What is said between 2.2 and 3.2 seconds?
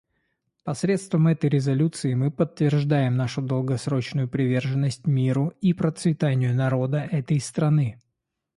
подтверждаем